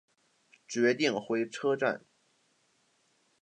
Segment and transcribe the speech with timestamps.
[0.67, 2.03] 决定回车站